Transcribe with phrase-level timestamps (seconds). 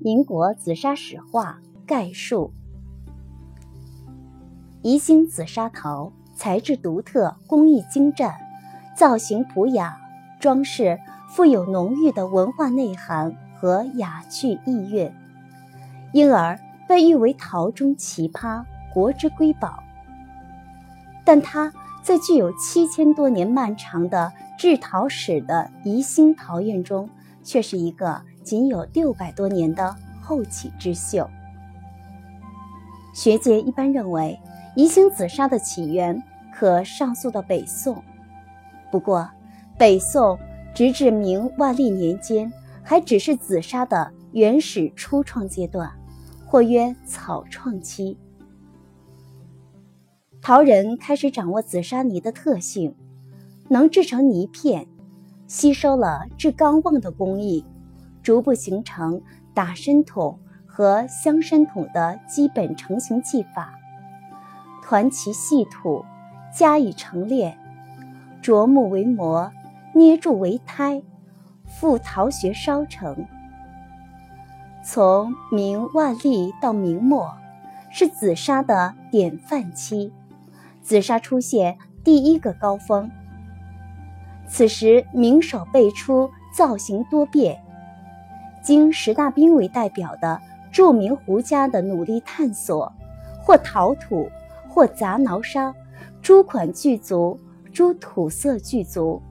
[0.00, 2.52] 民国紫砂史话概述：
[4.82, 8.32] 宜兴紫砂陶材质独特，工艺精湛，
[8.96, 9.98] 造型朴雅，
[10.38, 15.12] 装饰富有浓郁的文化内涵和雅趣意蕴，
[16.12, 16.56] 因而
[16.86, 19.82] 被誉为陶中奇葩、国之瑰宝。
[21.24, 21.72] 但它
[22.04, 27.10] 在具有七千多年漫长的制陶史的宜兴陶院中，
[27.42, 28.22] 却是一个。
[28.48, 31.28] 仅有六百多年的后起之秀。
[33.12, 34.40] 学界一般认为，
[34.74, 38.02] 宜兴紫砂的起源可上溯到北宋。
[38.90, 39.28] 不过，
[39.76, 40.38] 北宋
[40.74, 42.50] 直至明万历年间，
[42.82, 45.92] 还只是紫砂的原始初创阶段，
[46.46, 48.16] 或曰草创期。
[50.40, 52.94] 陶人开始掌握紫砂泥的特性，
[53.68, 54.86] 能制成泥片，
[55.46, 57.62] 吸收了制钢瓮的工艺。
[58.28, 59.22] 逐步形成
[59.54, 63.72] 打深筒和镶深筒的基本成型技法，
[64.82, 66.04] 团其细土，
[66.54, 67.56] 加以成炼，
[68.42, 69.50] 琢木为模，
[69.94, 71.02] 捏铸为胎，
[71.64, 73.26] 复陶学烧成。
[74.84, 77.32] 从明万历到明末，
[77.90, 80.12] 是紫砂的典范期，
[80.82, 83.10] 紫砂出现第一个高峰。
[84.46, 87.64] 此时，名手辈出，造型多变。
[88.68, 90.38] 经石大兵为代表的
[90.70, 92.92] 著名胡家的努力探索，
[93.42, 94.28] 或陶土，
[94.68, 95.74] 或杂挠砂，
[96.20, 97.40] 诸款具足，
[97.72, 99.22] 诸土色具足，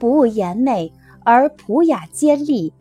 [0.00, 2.72] 不务颜美而朴雅坚利，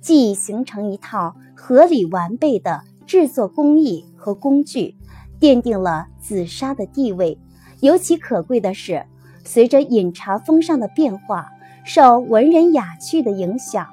[0.00, 4.96] 既已形成一套合理完备的制作工艺和工具，
[5.38, 7.38] 奠定了紫砂的地位。
[7.80, 9.04] 尤其可贵的是，
[9.44, 11.50] 随着饮茶风尚的变化，
[11.84, 13.86] 受文人雅趣的影响。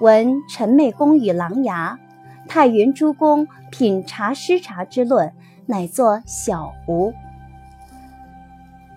[0.00, 1.96] 闻陈媚公与琅琊，
[2.48, 5.32] 太原诸公品茶施茶之论，
[5.66, 7.14] 乃作小壶，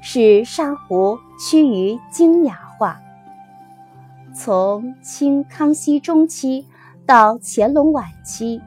[0.02, 3.00] 使砂壶趋于精雅化。
[4.34, 6.66] 从清康熙中期
[7.06, 8.60] 到乾隆晚期，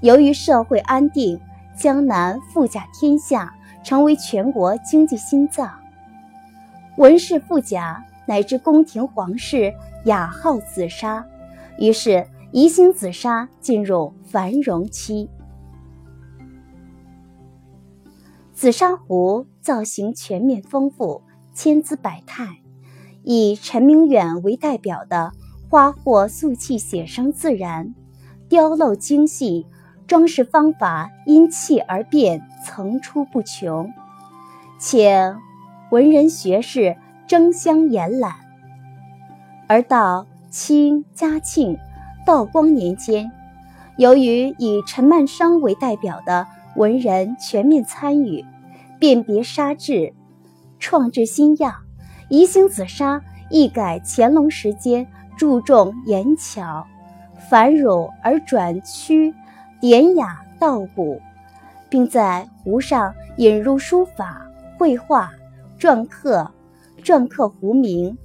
[0.00, 1.38] 由于社会安定，
[1.76, 5.70] 江南富甲天下，成为全国经济心脏。
[6.96, 9.74] 文士富甲乃至宫廷皇室
[10.06, 11.24] 雅好紫砂。
[11.78, 15.28] 于是，宜兴紫砂进入繁荣期。
[18.54, 21.22] 紫砂壶造型全面丰富，
[21.52, 22.60] 千姿百态，
[23.22, 25.32] 以陈明远为代表的
[25.68, 27.94] 花卉素器写生自然，
[28.48, 29.66] 雕镂精细，
[30.06, 33.92] 装饰方法因器而变，层出不穷，
[34.78, 35.36] 且
[35.90, 38.32] 文人学士争相研览。
[39.68, 41.76] 而到清嘉庆、
[42.24, 43.30] 道光年间，
[43.98, 46.46] 由于以陈曼生为代表的
[46.76, 48.42] 文人全面参与，
[48.98, 50.14] 辨别砂质，
[50.78, 51.74] 创制新样，
[52.30, 55.06] 宜兴紫砂一改乾隆时间
[55.36, 56.86] 注重严巧、
[57.50, 59.34] 繁缛而转趋
[59.78, 61.20] 典雅道古，
[61.90, 64.40] 并在壶上引入书法、
[64.78, 65.30] 绘画、
[65.78, 66.50] 篆刻、
[67.02, 68.16] 篆刻壶名、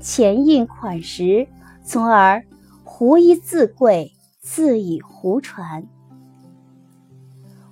[0.00, 1.46] 前印款识。
[1.88, 2.44] 从而，
[2.84, 4.12] 壶一字贵，
[4.42, 5.86] 字以壶传。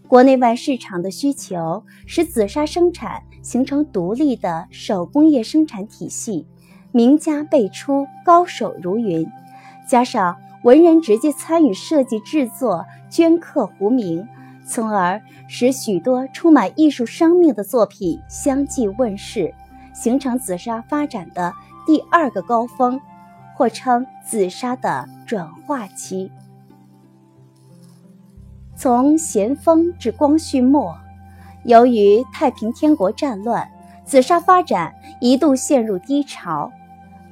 [0.08, 6.46] 国内外市场的需求使紫砂生产形成独立的手工业生产体系，
[6.92, 9.30] 名家辈出，高手如云。
[9.86, 10.34] 加上
[10.64, 14.26] 文人直接参与设计制作、镌刻壶名，
[14.66, 19.52] 从而使许多充满艺术生命的作品相继问世，
[19.94, 21.52] 形成紫砂发展的
[21.86, 22.98] 第二个高峰。
[23.56, 26.30] 或称紫砂的转化期，
[28.76, 30.94] 从咸丰至光绪末，
[31.64, 33.66] 由于太平天国战乱，
[34.04, 36.70] 紫砂发展一度陷入低潮。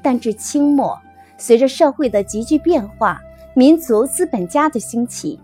[0.03, 0.99] 但至清末，
[1.37, 3.21] 随着社会的急剧变化，
[3.55, 5.39] 民族资本家的兴起，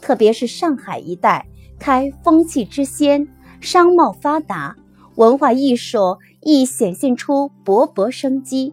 [0.00, 1.44] 特别是上海一带
[1.78, 3.26] 开风气之先，
[3.60, 4.76] 商贸发达，
[5.16, 8.72] 文化艺术亦显现出勃勃生机。